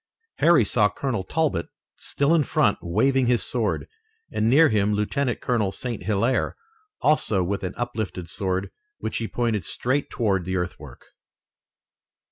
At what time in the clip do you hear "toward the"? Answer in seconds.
10.09-10.55